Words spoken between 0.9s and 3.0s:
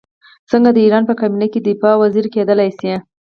په کابینه کې د دفاع وزیر کېدلای شي.